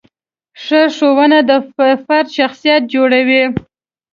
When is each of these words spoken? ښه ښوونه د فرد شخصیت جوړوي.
ښه 0.63 0.81
ښوونه 0.95 1.39
د 1.49 1.51
فرد 2.05 2.27
شخصیت 2.37 2.81
جوړوي. 2.93 3.43